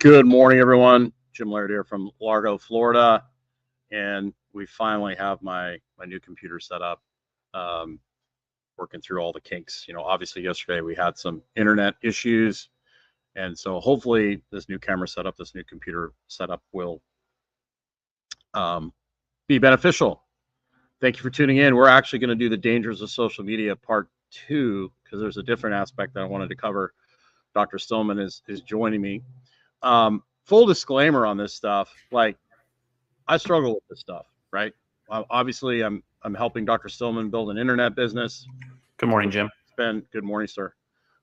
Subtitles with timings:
[0.00, 1.12] Good morning, everyone.
[1.34, 3.22] Jim Laird here from Largo, Florida,
[3.92, 7.02] and we finally have my my new computer set up.
[7.52, 8.00] Um,
[8.78, 9.84] working through all the kinks.
[9.86, 12.70] You know, obviously yesterday we had some internet issues,
[13.36, 17.02] and so hopefully this new camera setup, this new computer setup will
[18.54, 18.94] um,
[19.48, 20.22] be beneficial.
[21.02, 21.76] Thank you for tuning in.
[21.76, 25.42] We're actually going to do the dangers of social media part two because there's a
[25.42, 26.94] different aspect that I wanted to cover.
[27.54, 27.78] Dr.
[27.78, 29.22] Stillman is is joining me.
[29.82, 32.36] Um, full disclaimer on this stuff, like
[33.28, 34.72] I struggle with this stuff, right?
[35.30, 36.88] obviously, I'm I'm helping Dr.
[36.88, 38.46] Stillman build an internet business.
[38.98, 39.50] Good morning, Jim.
[39.72, 40.72] Spend good morning, sir.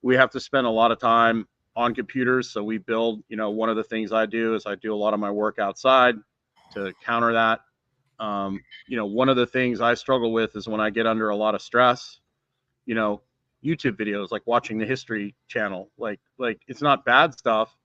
[0.01, 3.23] We have to spend a lot of time on computers, so we build.
[3.29, 5.31] You know, one of the things I do is I do a lot of my
[5.31, 6.15] work outside
[6.73, 7.61] to counter that.
[8.19, 11.29] Um, you know, one of the things I struggle with is when I get under
[11.29, 12.19] a lot of stress.
[12.85, 13.21] You know,
[13.63, 17.75] YouTube videos like watching the History Channel, like like it's not bad stuff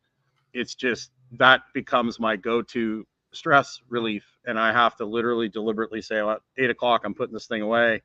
[0.52, 4.24] it's just that becomes my go-to stress relief.
[4.44, 7.62] And i have to literally deliberately say well, at eight o'clock i'm putting this thing
[7.62, 8.02] away.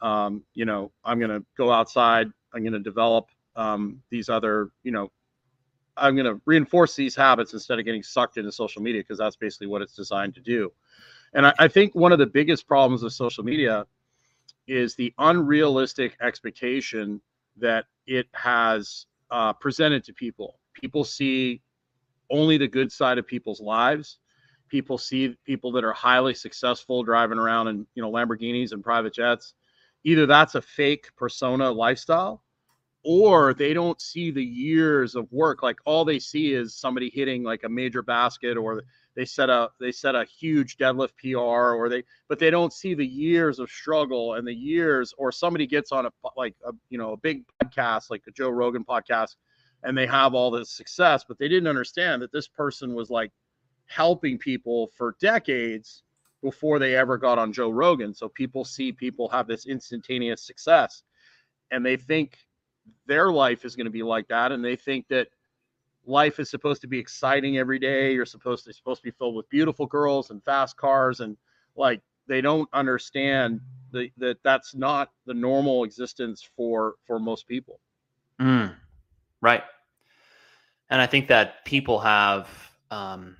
[0.00, 2.28] Um, you know i'm going to go outside.
[2.54, 3.26] I'm going to develop
[3.56, 5.10] um, these other you know
[5.96, 9.36] i'm going to reinforce these habits instead of getting sucked into social media because that's
[9.36, 10.72] basically what it's designed to do.
[11.34, 13.84] And I, I think one of the biggest problems of social media
[14.66, 17.20] is the unrealistic expectation
[17.56, 20.58] that it has uh, presented to people.
[20.74, 21.60] People see
[22.30, 24.18] only the good side of people's lives.
[24.68, 29.14] People see people that are highly successful driving around in you know Lamborghinis and private
[29.14, 29.54] jets.
[30.04, 32.42] Either that's a fake persona lifestyle,
[33.04, 35.62] or they don't see the years of work.
[35.62, 38.82] Like all they see is somebody hitting like a major basket, or
[39.16, 41.38] they set a they set a huge deadlift PR,
[41.74, 45.66] or they but they don't see the years of struggle and the years, or somebody
[45.66, 49.36] gets on a like a you know a big podcast like the Joe Rogan podcast
[49.84, 53.30] and they have all this success, but they didn't understand that this person was like
[53.86, 56.02] helping people for decades
[56.42, 58.14] before they ever got on Joe Rogan.
[58.14, 61.02] So people see people have this instantaneous success
[61.70, 62.38] and they think
[63.06, 64.52] their life is going to be like that.
[64.52, 65.28] And they think that
[66.06, 68.12] life is supposed to be exciting every day.
[68.12, 71.20] You're supposed to supposed to be filled with beautiful girls and fast cars.
[71.20, 71.36] And
[71.76, 73.60] like they don't understand
[73.92, 77.80] the, that that's not the normal existence for for most people.
[78.40, 78.74] Mm.
[79.40, 79.62] Right.
[80.90, 82.48] And I think that people have,
[82.90, 83.36] um,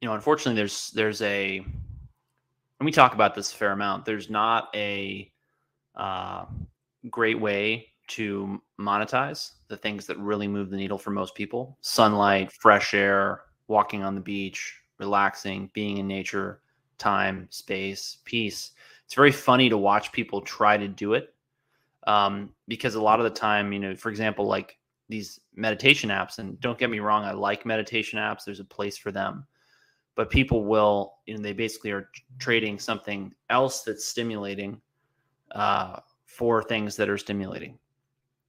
[0.00, 4.04] you know, unfortunately, there's there's a, and we talk about this a fair amount.
[4.04, 5.30] There's not a
[5.94, 6.44] uh,
[7.10, 12.52] great way to monetize the things that really move the needle for most people: sunlight,
[12.52, 16.60] fresh air, walking on the beach, relaxing, being in nature,
[16.98, 18.72] time, space, peace.
[19.06, 21.34] It's very funny to watch people try to do it
[22.06, 26.38] um, because a lot of the time, you know, for example, like these meditation apps
[26.38, 29.46] and don't get me wrong i like meditation apps there's a place for them.
[30.14, 34.80] But people will you know they basically are trading something else that's stimulating
[35.52, 37.78] uh, for things that are stimulating.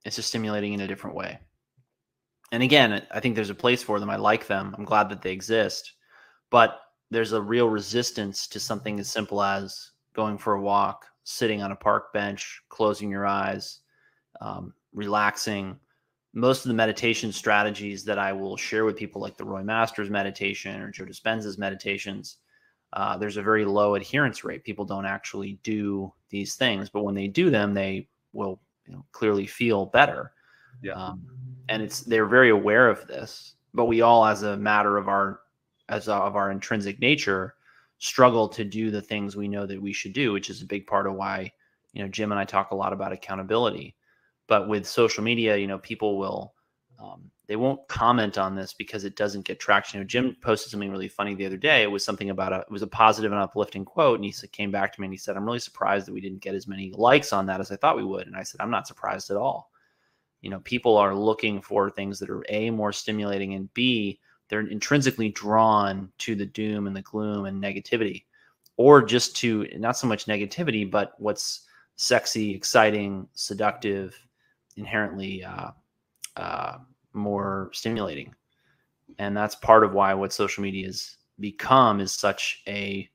[0.06, 1.40] It's just stimulating in a different way.
[2.52, 4.10] And again i think there's a place for them.
[4.10, 4.76] I like them.
[4.78, 5.94] I'm glad that they exist.
[6.50, 6.80] But
[7.12, 11.72] there's a real resistance to something as simple as going for a walk sitting on
[11.72, 13.80] a park bench closing your eyes
[14.42, 15.80] um, relaxing
[16.34, 20.10] most of the meditation strategies that I will share with people, like the Roy Masters
[20.10, 22.38] meditation or Joe Dispenza's meditations,
[22.94, 24.64] uh, there's a very low adherence rate.
[24.64, 29.06] People don't actually do these things, but when they do them, they will you know,
[29.12, 30.32] clearly feel better.
[30.82, 30.94] Yeah.
[30.94, 31.24] Um,
[31.70, 35.42] and it's they're very aware of this, but we all, as a matter of our
[35.90, 37.56] as a, of our intrinsic nature,
[38.00, 40.88] struggle to do the things we know that we should do, which is a big
[40.88, 41.52] part of why
[41.94, 43.96] you know Jim and I talk a lot about accountability
[44.48, 46.54] but with social media, you know, people will
[47.00, 49.98] um, they won't comment on this because it doesn't get traction.
[49.98, 51.84] You know, Jim posted something really funny the other day.
[51.84, 54.72] It was something about a it was a positive and uplifting quote, and he came
[54.72, 56.92] back to me and he said, "I'm really surprised that we didn't get as many
[56.92, 59.38] likes on that as I thought we would." And I said, "I'm not surprised at
[59.38, 59.72] all."
[60.42, 64.20] You know, people are looking for things that are a more stimulating and b
[64.50, 68.26] they're intrinsically drawn to the doom and the gloom and negativity,
[68.78, 71.66] or just to not so much negativity, but what's
[71.96, 74.16] sexy, exciting, seductive,
[74.78, 75.72] inherently uh,
[76.38, 76.78] uh,
[77.14, 78.34] more stimulating,
[79.18, 83.10] and that's part of why what social media has become is such a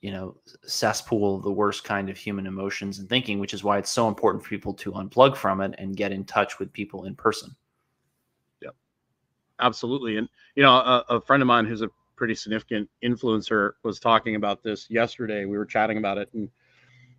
[0.00, 3.78] you know cesspool of the worst kind of human emotions and thinking, which is why
[3.78, 7.04] it's so important for people to unplug from it and get in touch with people
[7.04, 7.54] in person.
[8.60, 8.70] Yeah,
[9.60, 10.16] absolutely.
[10.16, 14.34] And you know, a, a friend of mine who's a pretty significant influencer was talking
[14.34, 15.44] about this yesterday.
[15.44, 16.48] We were chatting about it, and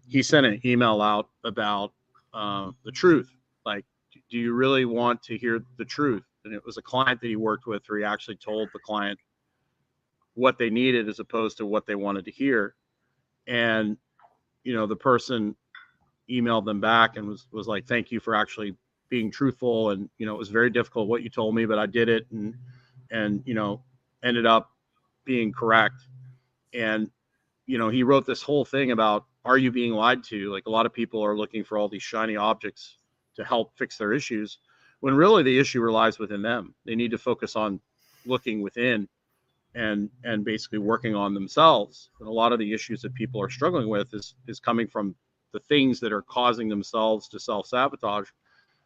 [0.07, 1.93] he sent an email out about
[2.33, 3.33] uh, the truth
[3.65, 3.85] like,
[4.29, 6.23] do you really want to hear the truth?
[6.45, 9.19] and it was a client that he worked with where he actually told the client
[10.35, 12.75] what they needed as opposed to what they wanted to hear.
[13.47, 13.97] And,
[14.63, 15.55] you know, the person
[16.29, 18.75] emailed them back and was, was like, thank you for actually
[19.09, 19.91] being truthful.
[19.91, 22.25] And, you know, it was very difficult what you told me, but I did it
[22.31, 22.55] and,
[23.11, 23.83] and, you know,
[24.23, 24.71] ended up
[25.25, 26.07] being correct.
[26.73, 27.11] And,
[27.67, 30.51] you know, he wrote this whole thing about, are you being lied to?
[30.51, 32.97] Like a lot of people are looking for all these shiny objects
[33.35, 34.59] to help fix their issues
[34.99, 36.73] when really the issue relies within them.
[36.85, 37.79] They need to focus on
[38.25, 39.07] looking within
[39.75, 42.09] and and basically working on themselves.
[42.19, 45.15] And a lot of the issues that people are struggling with is is coming from
[45.51, 48.29] the things that are causing themselves to self-sabotage,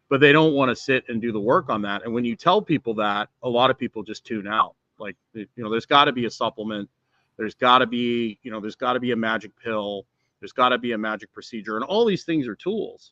[0.09, 2.03] but they don't want to sit and do the work on that.
[2.03, 4.75] And when you tell people that, a lot of people just tune out.
[4.99, 6.89] Like you know, there's got to be a supplement.
[7.38, 10.07] There's got to be, you know, there's got to be a magic pill.
[10.39, 11.75] There's got to be a magic procedure.
[11.75, 13.11] And all these things are tools.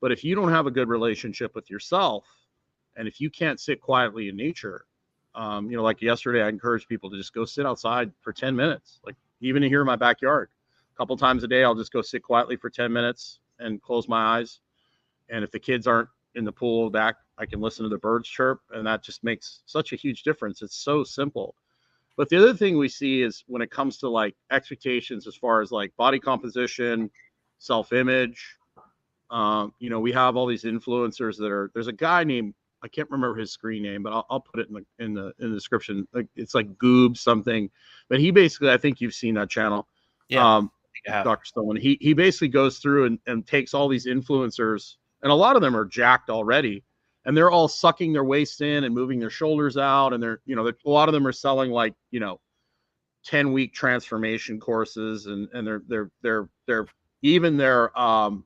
[0.00, 2.26] But if you don't have a good relationship with yourself,
[2.96, 4.86] and if you can't sit quietly in nature
[5.34, 8.54] um, you know, like yesterday, I encourage people to just go sit outside for 10
[8.54, 10.50] minutes, like even here in my backyard.
[10.94, 14.08] A couple times a day, I'll just go sit quietly for 10 minutes and close
[14.08, 14.60] my eyes.
[15.28, 18.28] And if the kids aren't in the pool back, I can listen to the birds
[18.28, 20.62] chirp, and that just makes such a huge difference.
[20.62, 21.54] It's so simple.
[22.16, 25.62] But the other thing we see is when it comes to like expectations as far
[25.62, 27.10] as like body composition,
[27.58, 28.56] self image,
[29.30, 32.88] um, you know, we have all these influencers that are, there's a guy named I
[32.88, 35.50] can't remember his screen name, but I'll, I'll put it in the in the in
[35.50, 36.06] the description.
[36.12, 37.70] Like it's like Goob something,
[38.08, 39.86] but he basically I think you've seen that channel.
[40.28, 40.70] Yeah, um,
[41.06, 41.44] Dr.
[41.44, 41.76] Stillman.
[41.76, 45.62] He he basically goes through and, and takes all these influencers, and a lot of
[45.62, 46.82] them are jacked already,
[47.24, 50.56] and they're all sucking their waist in and moving their shoulders out, and they're you
[50.56, 52.40] know a lot of them are selling like you know,
[53.24, 56.86] ten week transformation courses, and and they're they're they're they're
[57.22, 58.44] even their um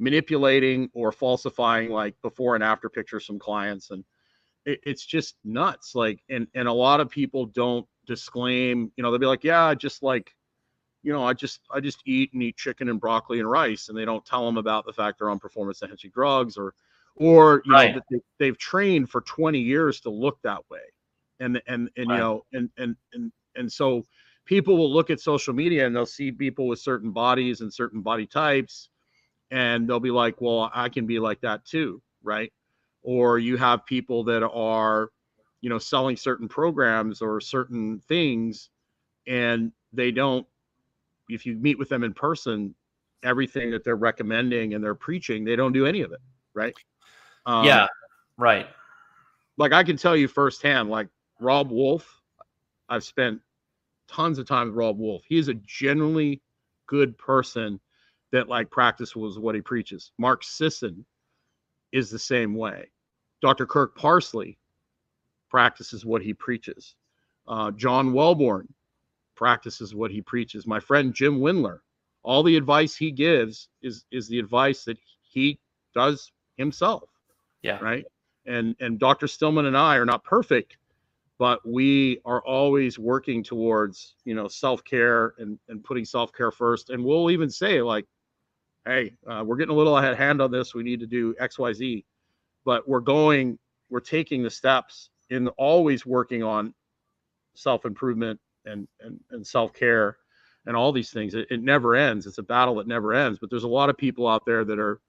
[0.00, 4.02] manipulating or falsifying like before and after pictures from clients and
[4.64, 9.10] it, it's just nuts like and and a lot of people don't disclaim you know
[9.10, 10.34] they'll be like yeah just like
[11.02, 13.96] you know i just i just eat and eat chicken and broccoli and rice and
[13.96, 16.74] they don't tell them about the fact they're on performance enhancing drugs or
[17.16, 17.94] or you right.
[17.94, 20.80] know they, they've trained for 20 years to look that way
[21.40, 22.14] and and and right.
[22.16, 24.06] you know and and and and so
[24.46, 28.00] people will look at social media and they'll see people with certain bodies and certain
[28.00, 28.88] body types
[29.50, 32.52] and they'll be like, well, I can be like that too, right?
[33.02, 35.10] Or you have people that are,
[35.60, 38.70] you know, selling certain programs or certain things,
[39.26, 40.46] and they don't,
[41.28, 42.74] if you meet with them in person,
[43.22, 46.20] everything that they're recommending and they're preaching, they don't do any of it,
[46.54, 46.74] right?
[47.46, 47.86] Um, yeah,
[48.36, 48.68] right.
[49.56, 51.08] Like I can tell you firsthand, like
[51.40, 52.20] Robb Wolf,
[52.88, 53.40] I've spent
[54.08, 55.22] tons of time with Robb Wolf.
[55.26, 56.40] He is a genuinely
[56.86, 57.78] good person
[58.32, 60.12] that like practice was what he preaches.
[60.18, 61.04] Mark Sisson
[61.92, 62.90] is the same way.
[63.40, 63.66] Dr.
[63.66, 64.58] Kirk Parsley
[65.50, 66.94] practices what he preaches.
[67.48, 68.66] Uh, John Welbourn
[69.34, 70.66] practices what he preaches.
[70.66, 71.78] My friend Jim Wendler,
[72.22, 75.58] all the advice he gives is is the advice that he
[75.94, 77.08] does himself.
[77.62, 77.78] Yeah.
[77.80, 78.04] Right.
[78.46, 79.26] And and Dr.
[79.26, 80.76] Stillman and I are not perfect,
[81.38, 86.50] but we are always working towards you know self care and and putting self care
[86.50, 86.90] first.
[86.90, 88.06] And we'll even say like
[88.86, 90.74] hey, uh, we're getting a little ahead of hand on this.
[90.74, 92.04] We need to do X, Y, Z,
[92.64, 93.58] but we're going,
[93.90, 96.74] we're taking the steps in always working on
[97.54, 100.16] self improvement and and, and self care
[100.66, 101.34] and all these things.
[101.34, 102.26] It, it never ends.
[102.26, 103.38] It's a battle that never ends.
[103.38, 105.00] But there's a lot of people out there that are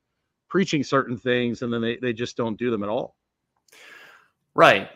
[0.47, 3.15] preaching certain things and then they, they just don't do them at all.
[4.53, 4.89] Right.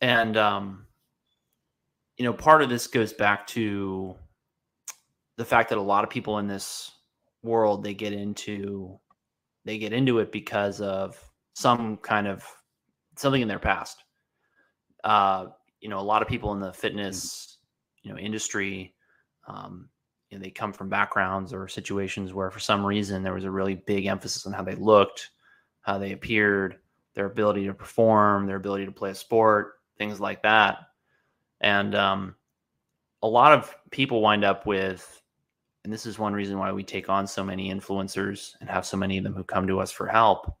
[0.00, 0.86] And um,
[2.16, 4.14] you know, part of this goes back to
[5.36, 6.92] the fact that a lot of people in this
[7.48, 8.98] world they get into
[9.64, 11.16] they get into it because of
[11.54, 12.44] some kind of
[13.16, 14.04] something in their past.
[15.04, 15.46] Uh
[15.80, 17.58] you know a lot of people in the fitness
[18.02, 18.94] you know industry
[19.46, 19.88] um
[20.30, 23.50] you know, they come from backgrounds or situations where for some reason there was a
[23.50, 25.30] really big emphasis on how they looked
[25.80, 26.76] how they appeared
[27.14, 30.78] their ability to perform their ability to play a sport things like that.
[31.60, 32.34] And um
[33.22, 35.20] a lot of people wind up with
[35.84, 38.96] and this is one reason why we take on so many influencers and have so
[38.96, 40.54] many of them who come to us for help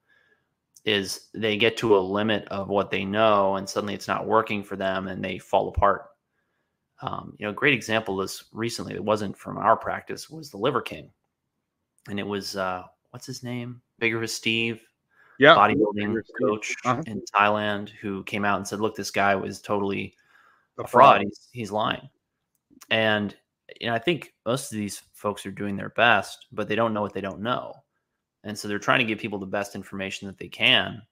[0.84, 4.62] is they get to a limit of what they know and suddenly it's not working
[4.62, 6.06] for them and they fall apart.
[7.02, 10.50] Um, you know a great example of this recently that wasn't from our practice was
[10.50, 11.10] the liver king.
[12.08, 13.82] And it was uh, what's his name?
[13.98, 14.82] Vigorous Steve
[15.38, 15.54] yeah.
[15.54, 17.02] bodybuilding coach uh-huh.
[17.06, 20.14] in thailand who came out and said look this guy was totally
[20.78, 21.20] a fraud, fraud.
[21.22, 22.08] He's, he's lying.
[22.90, 23.34] And
[23.80, 26.94] you know, I think most of these folks are doing their best, but they don't
[26.94, 27.74] know what they don't know.
[28.44, 31.02] And so they're trying to give people the best information that they can.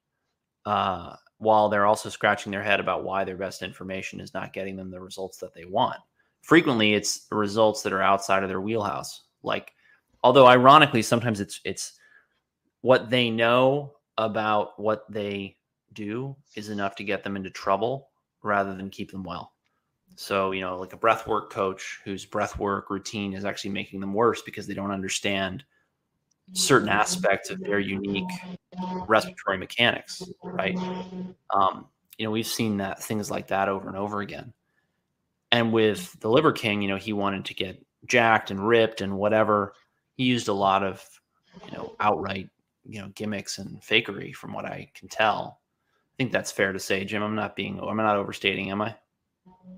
[0.65, 4.77] Uh, while they're also scratching their head about why their best information is not getting
[4.77, 5.99] them the results that they want.
[6.43, 9.25] Frequently, it's results that are outside of their wheelhouse.
[9.43, 9.73] Like,
[10.23, 11.99] although ironically, sometimes it's it's
[12.81, 15.57] what they know about what they
[15.93, 18.09] do is enough to get them into trouble
[18.43, 19.53] rather than keep them well.
[20.17, 24.01] So, you know, like a breath work coach whose breath work routine is actually making
[24.01, 25.63] them worse because they don't understand
[26.53, 28.25] certain aspects of their unique
[29.07, 30.79] respiratory mechanics, right?
[31.55, 34.53] Um, you know, we've seen that things like that over and over again.
[35.53, 39.19] And with the Liver King, you know, he wanted to get jacked and ripped and
[39.19, 39.75] whatever.
[40.17, 41.05] He used a lot of,
[41.67, 42.49] you know, outright,
[42.85, 45.61] you know, gimmicks and fakery from what I can tell.
[46.15, 47.23] I think that's fair to say, Jim.
[47.23, 48.97] I'm not being, I'm not overstating, am I?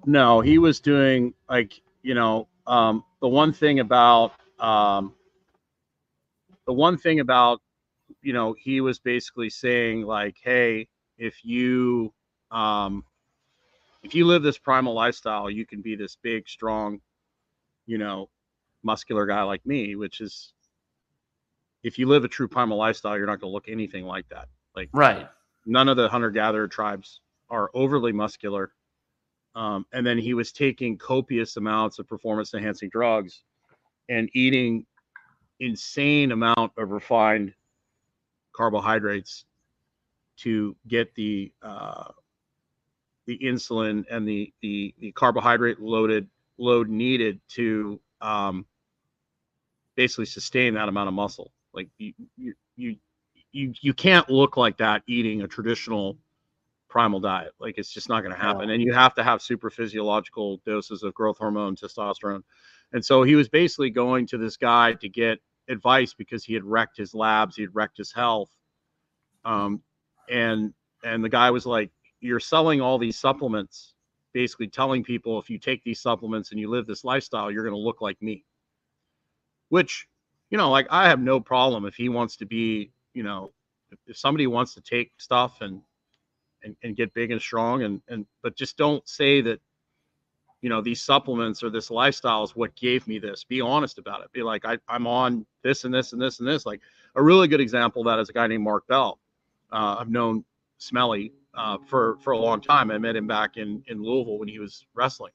[0.07, 5.14] No, he was doing like, you know, um, the one thing about, um,
[6.66, 7.61] the one thing about
[8.23, 12.12] you know he was basically saying like hey if you
[12.50, 13.04] um
[14.02, 17.00] if you live this primal lifestyle you can be this big strong
[17.87, 18.28] you know
[18.83, 20.52] muscular guy like me which is
[21.83, 24.49] if you live a true primal lifestyle you're not going to look anything like that.
[24.75, 25.28] Like right.
[25.66, 28.73] none of the hunter gatherer tribes are overly muscular
[29.59, 33.43] um, and then he was taking copious amounts of performance enhancing drugs
[34.09, 34.87] and eating
[35.59, 37.53] insane amount of refined
[38.53, 39.47] carbohydrates
[40.37, 42.05] to get the uh,
[43.27, 48.65] the insulin and the the, the carbohydrate loaded load needed to um,
[49.97, 51.50] basically sustain that amount of muscle.
[51.75, 52.97] Like you you you
[53.50, 56.17] you, you can't look like that eating a traditional
[56.88, 57.52] primal diet.
[57.59, 58.71] Like it's just not going to happen.
[58.71, 62.42] And you have to have super physiological doses of growth hormone, testosterone.
[62.92, 66.64] And so he was basically going to this guy to get advice because he had
[66.64, 68.50] wrecked his labs, he had wrecked his health.
[69.45, 69.83] Um,
[70.30, 70.73] and
[71.04, 71.90] and the guy was like,
[72.21, 73.95] "You're selling all these supplements,
[74.33, 77.75] basically telling people if you take these supplements and you live this lifestyle, you're going
[77.75, 78.45] to look like me."
[79.68, 80.09] Which,
[80.50, 83.52] you know, like I have no problem if he wants to be, you know,
[83.90, 85.83] if, if somebody wants to take stuff and
[86.62, 89.61] and, and get big and strong and and but just don't say that
[90.61, 93.45] you know these supplements or this lifestyle is what gave me this.
[93.45, 94.33] Be honest about it.
[94.33, 96.67] Be like I, i'm on this and this and this and this.
[96.67, 96.81] Like
[97.15, 99.19] a really good example of that is a guy named mark bell.
[99.71, 100.45] Uh, i've known
[100.79, 102.91] smelly uh, for for a long time.
[102.91, 105.33] I met him back in in louisville when he was wrestling.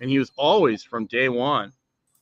[0.00, 1.72] And he was always from day one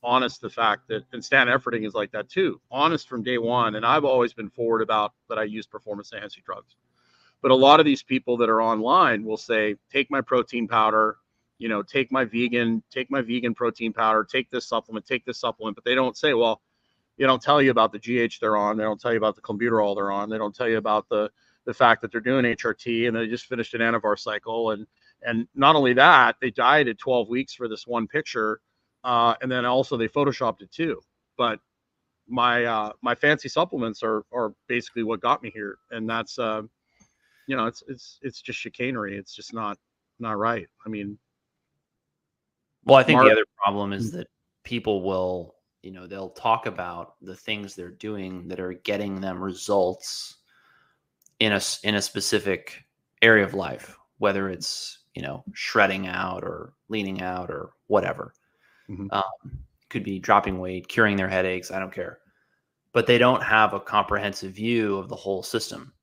[0.03, 3.75] honest the fact that and stan efferding is like that too honest from day one.
[3.75, 6.77] And i've always been forward about that i use performance enhancing drugs
[7.43, 11.19] but a lot of these people that are online will say take my protein powder
[11.59, 15.39] you know, take my vegan, take my vegan protein powder, take this supplement, take this
[15.41, 16.63] supplement, but they don't say, well,
[17.19, 19.43] they don't tell you about the GH they're on, they don't tell you about the
[19.43, 21.31] clenbuterol they're on, they don't tell you about the
[21.65, 24.71] the fact that they're doing HRT and they just finished an anavar cycle.
[24.71, 24.87] And
[25.23, 28.61] and not only that, they dieted 12 weeks for this one picture,
[29.05, 31.01] uh, and then also they photoshopped it too.
[31.37, 31.59] But
[32.29, 36.63] my uh, my fancy supplements are are basically what got me here, and that's uh,
[37.49, 39.17] you know it's it's it's just chicanery.
[39.17, 39.79] It's just not
[40.21, 40.69] not right.
[40.87, 41.19] I mean,
[42.85, 44.19] well, I think Mark, the other problem is mm.
[44.19, 44.29] that
[44.65, 49.43] people will, you know, they'll talk about the things they're doing that are getting them
[49.43, 50.37] results
[51.41, 52.85] in a in a specific
[53.23, 58.35] area of life, whether it's you know shredding out or leaning out or whatever.
[58.91, 59.07] Mm-hmm.
[59.11, 61.71] Um, could be dropping weight, curing their headaches.
[61.71, 62.19] I don't care,
[62.93, 65.95] but they don't have a comprehensive view of the whole system.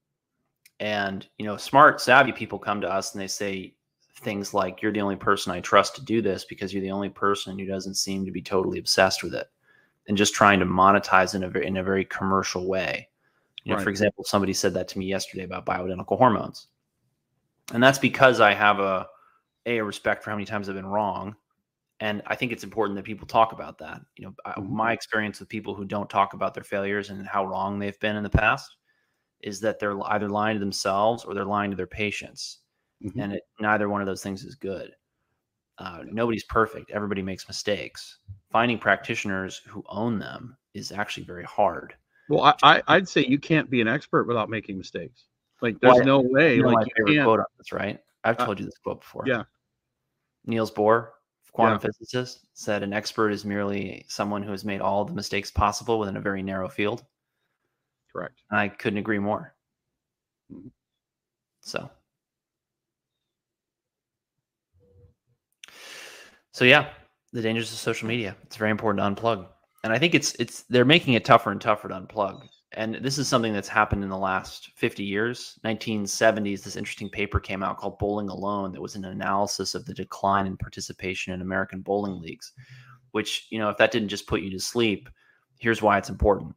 [0.80, 3.76] And you know, smart, savvy people come to us and they say,
[4.20, 7.10] things like you're the only person I trust to do this because you're the only
[7.10, 9.50] person who doesn't seem to be totally obsessed with it
[10.08, 13.10] and just trying to monetize in a very, in a very commercial way.
[13.64, 13.84] You know, right.
[13.84, 16.68] for example, somebody said that to me yesterday about bioidentical hormones.
[17.74, 19.08] And that's because I have a
[19.68, 21.36] a respect for how many times I've been wrong.
[22.00, 24.02] And I think it's important that people talk about that.
[24.18, 24.76] You know, mm-hmm.
[24.76, 28.16] my experience with people who don't talk about their failures and how wrong they've been
[28.16, 28.76] in the past
[29.46, 32.60] is that they're either lying to themselves or they're lying to their patients
[33.04, 33.20] mm-hmm.
[33.20, 34.92] and it, neither one of those things is good.
[35.78, 36.92] Uh, nobody's perfect.
[36.92, 38.20] Everybody makes mistakes.
[38.52, 41.94] Finding practitioners who own them is actually very hard.
[42.30, 45.26] Well, I, I would say you can't be an expert without making mistakes.
[45.62, 46.56] Like there's well, no way.
[46.56, 48.00] You know like my favorite quote on this, right?
[48.24, 49.24] I've uh, told uh, you this quote before.
[49.28, 49.44] Yeah.
[50.46, 51.10] Niels Bohr,
[51.52, 51.88] quantum yeah.
[51.88, 56.18] physicist, said an expert is merely someone who has made all the mistakes possible within
[56.18, 57.04] a very narrow field.
[58.16, 58.42] Correct.
[58.50, 59.54] And I couldn't agree more.
[60.52, 60.70] Mm-hmm.
[61.62, 61.90] So
[66.52, 66.90] So yeah,
[67.34, 68.36] the dangers of social media.
[68.44, 69.48] It's very important to unplug.
[69.84, 72.48] And I think it's it's they're making it tougher and tougher to unplug.
[72.72, 77.40] and this is something that's happened in the last 50 years 1970s this interesting paper
[77.40, 81.42] came out called bowling alone that was an analysis of the decline in participation in
[81.42, 82.54] american bowling leagues
[83.12, 85.10] which you know if that didn't just put you to sleep
[85.60, 86.56] here's why it's important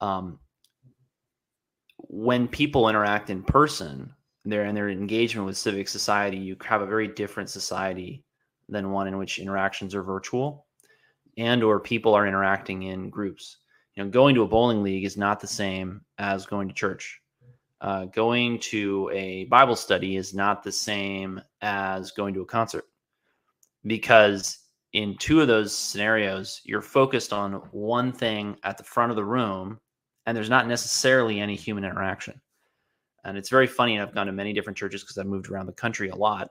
[0.00, 0.38] um,
[2.08, 4.12] when people interact in person
[4.44, 8.24] their and their engagement with civic society you have a very different society
[8.68, 10.66] than one in which interactions are virtual
[11.36, 13.58] and or people are interacting in groups
[13.98, 17.20] you know, going to a bowling league is not the same as going to church.
[17.80, 22.84] Uh, going to a Bible study is not the same as going to a concert
[23.86, 24.60] because
[24.92, 29.24] in two of those scenarios, you're focused on one thing at the front of the
[29.24, 29.80] room
[30.28, 32.38] and there's not necessarily any human interaction.
[33.24, 33.96] And it's very funny.
[33.96, 36.50] And I've gone to many different churches because I've moved around the country a lot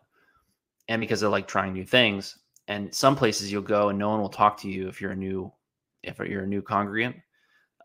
[0.88, 2.40] and because I like trying new things.
[2.68, 5.16] And some places you'll go and no one will talk to you if you're a
[5.16, 5.54] new
[6.02, 7.18] if you're a new congregant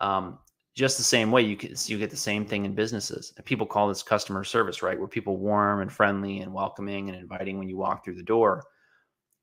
[0.01, 0.39] um,
[0.75, 3.35] just the same way, you can you get the same thing in businesses.
[3.45, 4.99] People call this customer service, right?
[4.99, 8.65] Where people warm and friendly and welcoming and inviting when you walk through the door.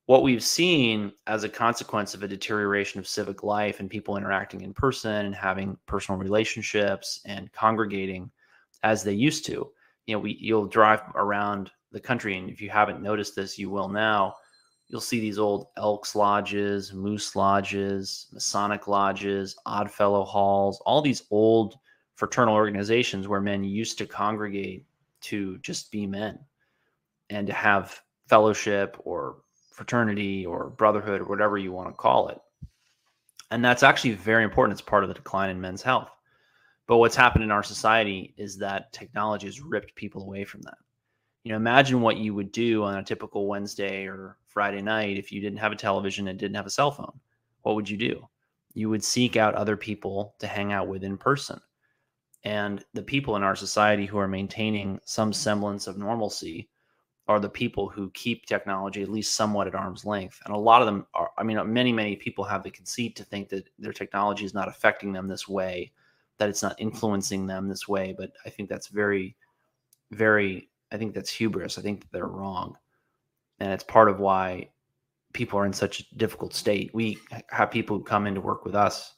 [0.09, 4.61] What we've seen as a consequence of a deterioration of civic life and people interacting
[4.61, 8.31] in person and having personal relationships and congregating
[8.81, 9.71] as they used to.
[10.07, 13.69] You know, we you'll drive around the country, and if you haven't noticed this, you
[13.69, 14.33] will now
[14.87, 21.75] you'll see these old Elks lodges, Moose lodges, Masonic lodges, Oddfellow halls, all these old
[22.15, 24.87] fraternal organizations where men used to congregate
[25.21, 26.39] to just be men
[27.29, 29.43] and to have fellowship or
[29.79, 32.39] fraternity or brotherhood or whatever you want to call it.
[33.50, 34.79] And that's actually very important.
[34.79, 36.09] It's part of the decline in men's health.
[36.86, 40.77] But what's happened in our society is that technology has ripped people away from that
[41.43, 45.31] you know imagine what you would do on a typical wednesday or friday night if
[45.31, 47.19] you didn't have a television and didn't have a cell phone
[47.62, 48.27] what would you do
[48.74, 51.59] you would seek out other people to hang out with in person
[52.43, 56.69] and the people in our society who are maintaining some semblance of normalcy
[57.29, 60.81] are the people who keep technology at least somewhat at arm's length and a lot
[60.81, 63.94] of them are i mean many many people have the conceit to think that their
[63.94, 65.92] technology is not affecting them this way
[66.37, 69.35] that it's not influencing them this way but i think that's very
[70.11, 71.77] very I think that's hubris.
[71.77, 72.77] I think they're wrong.
[73.59, 74.70] And it's part of why
[75.33, 76.92] people are in such a difficult state.
[76.94, 77.18] We
[77.50, 79.13] have people who come in to work with us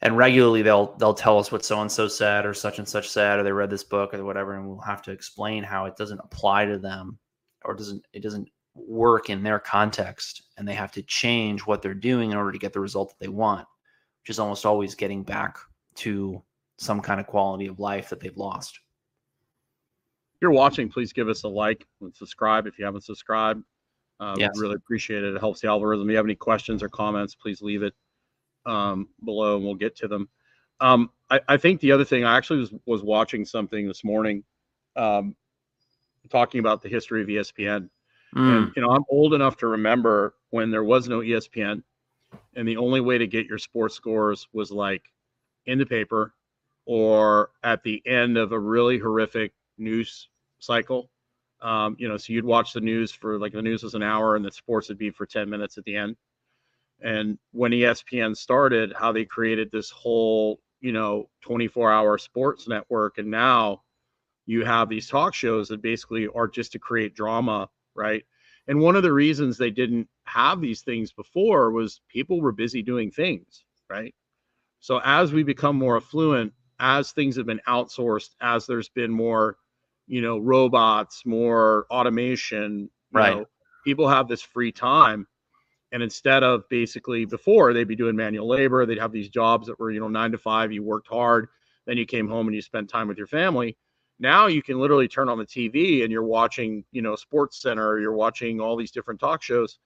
[0.00, 3.08] and regularly they'll they'll tell us what so and so said or such and such
[3.08, 5.96] said or they read this book or whatever and we'll have to explain how it
[5.96, 7.18] doesn't apply to them
[7.64, 11.94] or doesn't it doesn't work in their context and they have to change what they're
[11.94, 13.66] doing in order to get the result that they want
[14.22, 15.58] which is almost always getting back
[15.94, 16.42] to
[16.78, 18.78] some kind of quality of life that they've lost
[20.38, 23.64] if you're watching, please give us a like and subscribe if you haven't subscribed.
[24.20, 24.56] Uh, yes.
[24.56, 25.34] Really appreciate it.
[25.34, 26.08] It helps the algorithm.
[26.08, 27.92] If you have any questions or comments, please leave it
[28.68, 30.28] um, below and we'll get to them.
[30.80, 34.44] Um, I, I, think the other thing, I actually was, was watching something this morning
[34.94, 35.34] um,
[36.30, 37.88] talking about the history of ESPN.
[38.36, 38.56] Mm.
[38.56, 41.82] And, you know, I'm old enough to remember when there was no ESPN
[42.54, 45.02] and the only way to get your sports scores was like
[45.66, 46.34] in the paper
[46.84, 50.28] or at the end of a really horrific news
[50.58, 51.10] cycle.
[51.60, 54.36] Um, you know, so you'd watch the news for like the news was an hour
[54.36, 56.16] and the sports would be for 10 minutes at the end.
[57.02, 63.18] And when ESPN started, how they created this whole, you know, 24 hour sports network.
[63.18, 63.82] And now
[64.46, 68.24] you have these talk shows that basically are just to create drama, right?
[68.66, 72.82] And one of the reasons they didn't have these things before was people were busy
[72.82, 74.14] doing things, right?
[74.80, 79.56] So as we become more affluent, as things have been outsourced, as there's been more
[80.08, 83.44] you know robots more automation right know,
[83.84, 85.26] people have this free time
[85.92, 89.78] and instead of basically before they'd be doing manual labor they'd have these jobs that
[89.78, 91.48] were you know nine to five you worked hard
[91.86, 93.76] then you came home and you spent time with your family
[94.18, 97.98] now you can literally turn on the tv and you're watching you know sports center
[97.98, 99.78] you're watching all these different talk shows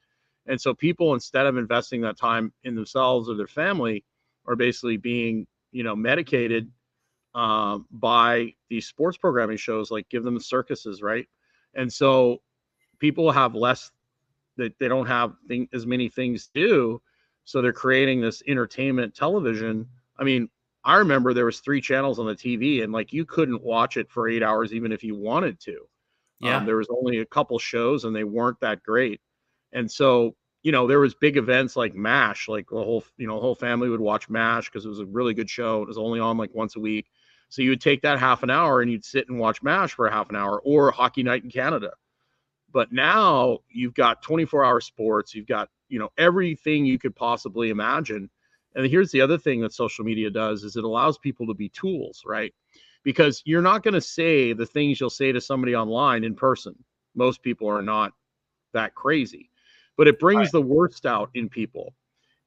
[0.46, 4.04] and so people instead of investing that time in themselves or their family
[4.46, 6.70] are basically being you know medicated
[7.34, 11.26] um, by these sports programming shows, like give them the circuses, right?
[11.74, 12.42] And so
[12.98, 13.90] people have less
[14.56, 17.02] that they don't have thing, as many things to do,
[17.44, 19.88] so they're creating this entertainment television.
[20.18, 20.48] I mean,
[20.84, 24.10] I remember there was three channels on the TV, and like you couldn't watch it
[24.10, 25.86] for eight hours even if you wanted to.
[26.40, 29.20] Yeah, um, there was only a couple shows, and they weren't that great.
[29.72, 33.40] And so you know, there was big events like MASH, like the whole, you know,
[33.40, 35.82] whole family would watch MASH because it was a really good show.
[35.82, 37.06] It was only on like once a week.
[37.48, 40.06] So you would take that half an hour and you'd sit and watch MASH for
[40.06, 41.92] a half an hour or Hockey Night in Canada.
[42.72, 47.70] But now you've got 24 hour sports, you've got, you know, everything you could possibly
[47.70, 48.30] imagine.
[48.74, 51.68] And here's the other thing that social media does is it allows people to be
[51.68, 52.54] tools, right?
[53.02, 56.74] Because you're not going to say the things you'll say to somebody online in person.
[57.14, 58.12] Most people are not
[58.72, 59.50] that crazy.
[59.96, 60.52] But it brings right.
[60.52, 61.94] the worst out in people.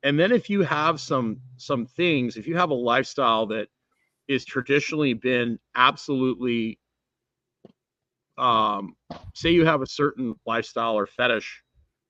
[0.01, 3.67] And then if you have some some things, if you have a lifestyle that
[4.27, 6.79] is traditionally been absolutely
[8.37, 8.95] um
[9.33, 11.63] say you have a certain lifestyle or fetish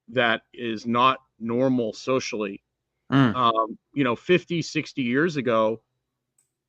[0.08, 2.62] that is not normal socially
[3.12, 3.36] Mm.
[3.36, 5.82] Um, you know, 50, 60 years ago,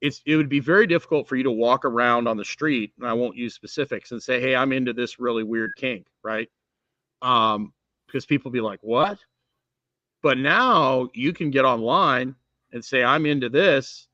[0.01, 3.09] it's it would be very difficult for you to walk around on the street, and
[3.09, 6.51] I won't use specifics, and say, "Hey, I'm into this really weird kink," right?
[7.23, 7.73] Um,
[8.07, 9.19] because people be like, "What?"
[10.23, 12.35] But now you can get online
[12.73, 14.09] and say, "I'm into this,"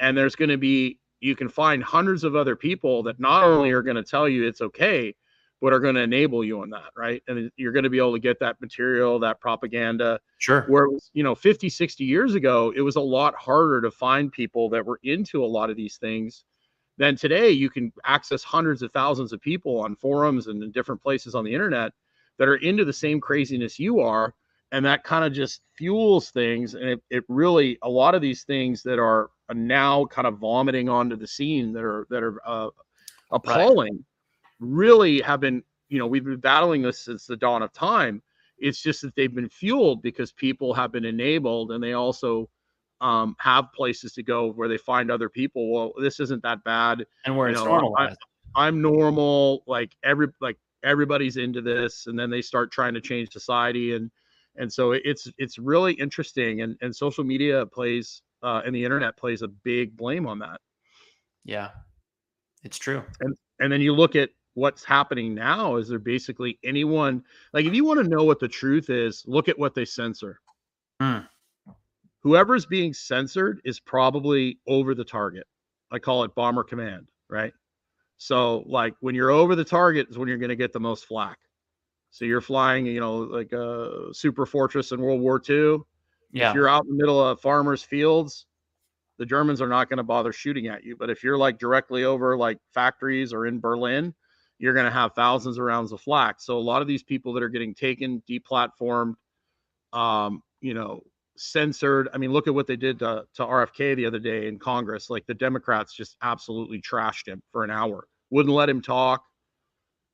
[0.00, 3.70] and there's going to be you can find hundreds of other people that not only
[3.70, 5.14] are going to tell you it's okay,
[5.60, 7.22] but are going to enable you on that, right?
[7.28, 10.18] And you're going to be able to get that material, that propaganda.
[10.38, 10.62] Sure.
[10.62, 14.32] Where was, you know, 50, 60 years ago, it was a lot harder to find
[14.32, 16.42] people that were into a lot of these things
[16.98, 17.50] than today.
[17.50, 21.44] You can access hundreds of thousands of people on forums and in different places on
[21.44, 21.92] the internet
[22.38, 24.34] that are into the same craziness you are.
[24.72, 26.74] And that kind of just fuels things.
[26.74, 30.88] And it, it really, a lot of these things that are now kind of vomiting
[30.88, 32.70] onto the scene that are, that are uh,
[33.30, 33.94] appalling.
[33.94, 34.04] Right
[34.62, 38.22] really have been, you know, we've been battling this since the dawn of time.
[38.58, 42.48] It's just that they've been fueled because people have been enabled and they also
[43.00, 45.72] um, have places to go where they find other people.
[45.72, 47.04] Well, this isn't that bad.
[47.26, 47.96] And where you it's normal.
[48.54, 49.64] I'm normal.
[49.66, 52.06] Like every, like everybody's into this.
[52.06, 53.94] And then they start trying to change society.
[53.94, 54.10] And,
[54.56, 56.60] and so it's, it's really interesting.
[56.60, 60.60] And, and social media plays, uh, and the internet plays a big blame on that.
[61.44, 61.70] Yeah,
[62.62, 63.02] it's true.
[63.20, 67.74] And, and then you look at what's happening now is there basically anyone like if
[67.74, 70.40] you want to know what the truth is look at what they censor
[71.00, 71.26] mm.
[72.22, 75.46] whoever's being censored is probably over the target
[75.90, 77.54] i call it bomber command right
[78.18, 81.06] so like when you're over the target is when you're going to get the most
[81.06, 81.38] flack
[82.10, 85.78] so you're flying you know like a super fortress in world war ii
[86.32, 88.46] yeah if you're out in the middle of farmers fields
[89.18, 92.04] the germans are not going to bother shooting at you but if you're like directly
[92.04, 94.14] over like factories or in berlin
[94.62, 96.40] you're going to have thousands of rounds of flak.
[96.40, 99.14] So a lot of these people that are getting taken, deplatformed,
[99.92, 101.02] um, you know,
[101.36, 102.08] censored.
[102.14, 105.10] I mean, look at what they did to, to RFK the other day in Congress.
[105.10, 109.24] Like the Democrats just absolutely trashed him for an hour, wouldn't let him talk.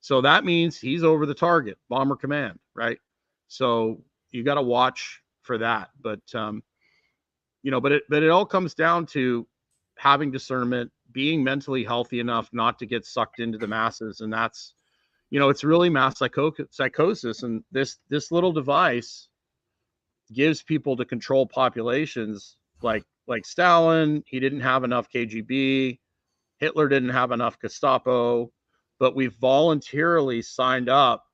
[0.00, 2.98] So that means he's over the target, bomber command, right?
[3.48, 5.90] So you got to watch for that.
[6.00, 6.62] But um,
[7.64, 9.48] you know, but it but it all comes down to
[9.98, 14.74] having discernment, being mentally healthy enough not to get sucked into the masses and that's
[15.30, 19.28] you know it's really mass psycho- psychosis and this this little device
[20.32, 25.98] gives people to control populations like like Stalin he didn't have enough KGB
[26.58, 28.50] Hitler didn't have enough Gestapo
[28.98, 31.24] but we've voluntarily signed up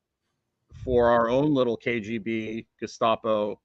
[0.84, 3.60] for our own little KGB Gestapo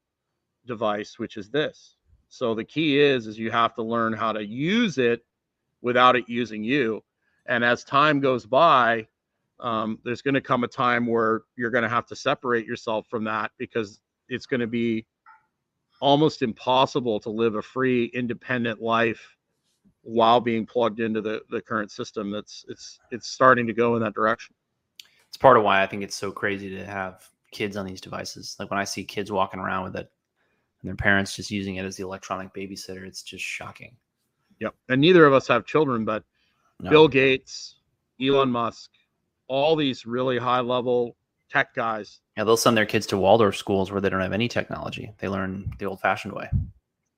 [0.70, 1.98] device which is this
[2.30, 5.26] so the key is is you have to learn how to use it
[5.82, 7.04] without it using you.
[7.48, 9.08] And as time goes by,
[9.60, 13.08] um, there's going to come a time where you're going to have to separate yourself
[13.10, 15.06] from that because it's going to be
[16.00, 19.36] almost impossible to live a free, independent life
[20.04, 22.32] while being plugged into the, the current system.
[22.32, 24.56] That's it's it's starting to go in that direction.
[25.28, 28.56] It's part of why I think it's so crazy to have kids on these devices.
[28.60, 30.10] Like when I see kids walking around with it
[30.82, 33.96] and their parents just using it as the electronic babysitter, it's just shocking.
[34.60, 34.76] Yep.
[34.90, 36.24] And neither of us have children, but
[36.80, 36.90] no.
[36.90, 37.76] Bill Gates,
[38.22, 38.92] Elon Musk,
[39.48, 41.16] all these really high level
[41.50, 42.22] tech guys.
[42.38, 45.14] Yeah, they'll send their kids to Waldorf schools where they don't have any technology.
[45.18, 46.50] They learn the old fashioned way.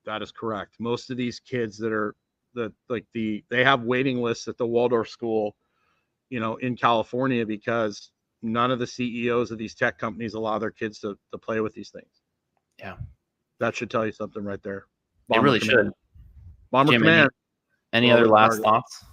[0.06, 0.76] That is correct.
[0.80, 2.15] Most of these kids that are
[2.54, 5.56] the like the they have waiting lists at the Waldorf school,
[6.30, 10.71] you know, in California because none of the CEOs of these tech companies allow their
[10.71, 12.21] kids to, to play with these things.
[12.80, 12.95] Yeah.
[13.62, 14.86] That should tell you something right there.
[15.30, 15.88] Bomber it really command.
[15.88, 15.93] should.
[16.71, 17.30] Bomber Jim, Command.
[17.93, 18.63] Any, any other last target.
[18.65, 19.06] thoughts?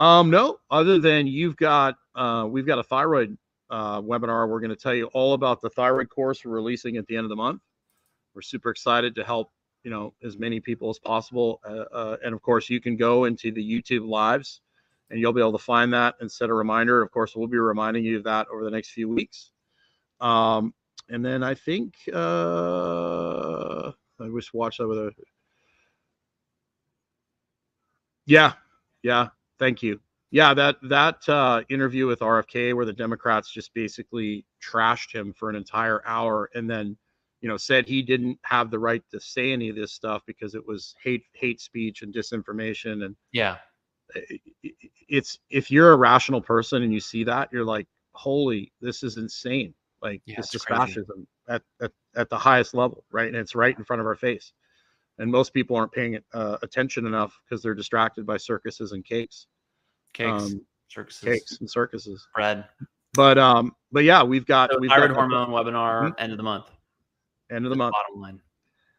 [0.00, 3.36] Um, no, other than you've got uh, we've got a thyroid
[3.68, 4.48] uh, webinar.
[4.48, 7.24] We're going to tell you all about the thyroid course we're releasing at the end
[7.24, 7.60] of the month.
[8.34, 9.52] We're super excited to help
[9.84, 13.26] you know as many people as possible, uh, uh, and of course you can go
[13.26, 14.62] into the YouTube lives
[15.10, 17.02] and you'll be able to find that and set a reminder.
[17.02, 19.50] Of course, we'll be reminding you of that over the next few weeks.
[20.20, 20.72] Um,
[21.08, 23.88] and then I think uh,
[24.20, 25.12] I just watched that with a
[28.26, 28.54] yeah,
[29.02, 29.28] yeah.
[29.58, 30.00] Thank you.
[30.30, 35.48] Yeah, that that uh, interview with RFK, where the Democrats just basically trashed him for
[35.48, 36.96] an entire hour, and then
[37.40, 40.54] you know, said he didn't have the right to say any of this stuff because
[40.54, 43.58] it was hate hate speech and disinformation and Yeah.
[45.08, 49.16] it's if you're a rational person and you see that you're like holy this is
[49.16, 49.74] insane
[50.06, 53.54] like Yeah, this it's is fascism at, at at the highest level right and it's
[53.54, 54.52] right in front of our face.
[55.18, 59.46] And most people aren't paying uh, attention enough because they're distracted by circuses and cakes.
[60.12, 62.26] Cakes, um, circuses, cakes and circuses.
[62.34, 62.64] Bread.
[63.14, 66.44] but um but yeah we've got So we've thyroid got hormone webinar end of the
[66.44, 66.66] month.
[67.50, 67.94] end of the That's month.
[67.94, 68.40] Bottom line.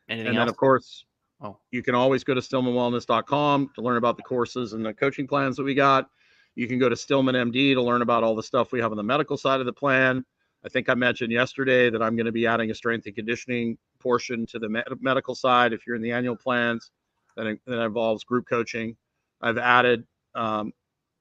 [0.09, 1.03] Anything and then of course
[1.39, 1.59] Oh.
[1.69, 5.55] you can always go to stillmanwellness.com to learn about the courses and the coaching plans
[5.57, 6.09] that we got.
[6.55, 8.97] You can go to stillman md to learn about all the stuff we have on
[8.97, 10.25] the medical side of the plan
[10.67, 13.77] i think i mentioned yesterday that i'm going to be adding a strength and conditioning
[13.99, 16.91] portion to the med- medical side if you're in the annual plans.
[17.36, 18.95] That, that involves group coaching.
[19.41, 20.73] I've added um,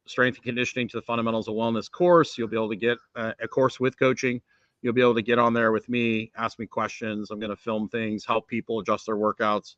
[0.06, 2.38] strength and conditioning to the fundamentals of wellness course.
[2.38, 4.40] You'll be able to get uh, a course with coaching.
[4.80, 7.30] You'll be able to get on there with me ask me questions.
[7.30, 9.74] I'm going to film things help people adjust their workouts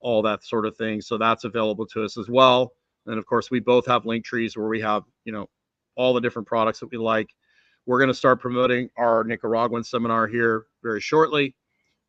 [0.00, 1.00] all that sort of thing.
[1.00, 2.72] So that's available to us as well.
[3.06, 5.48] And of course we both have link trees where we have you know
[5.96, 7.28] all the different products that we like
[7.86, 11.54] we're going to start promoting our nicaraguan seminar here very shortly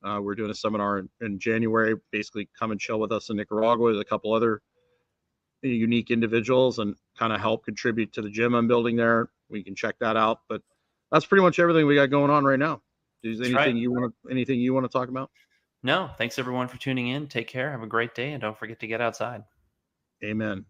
[0.03, 3.37] uh, we're doing a seminar in, in january basically come and chill with us in
[3.37, 4.61] nicaragua with a couple other
[5.61, 9.75] unique individuals and kind of help contribute to the gym i'm building there we can
[9.75, 10.61] check that out but
[11.11, 12.81] that's pretty much everything we got going on right now
[13.23, 13.75] is anything right.
[13.75, 15.29] you want to anything you want to talk about
[15.83, 17.27] No, thanks everyone for tuning in.
[17.27, 17.71] Take care.
[17.71, 19.43] Have a great day, and don't forget to get outside.
[20.23, 20.65] amen